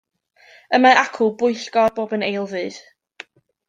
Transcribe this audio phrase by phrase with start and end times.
[0.77, 2.85] Y mae acw bwyllgor bob yn eilddydd.